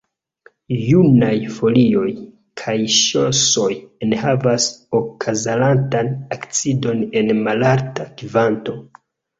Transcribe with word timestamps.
Junaj 0.83 1.33
folioj 1.57 2.05
kaj 2.63 2.75
ŝosoj 2.95 3.69
enhavas 4.07 4.67
okzalatan 5.03 6.13
acidon 6.39 7.09
en 7.25 7.35
malalta 7.49 8.13
kvanto. 8.25 8.83